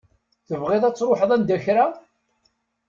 Tebɣiḍ 0.47 0.83
ad 0.85 0.95
truḥeḍ 0.95 1.31
anda 1.35 1.57
kra? 1.63 1.85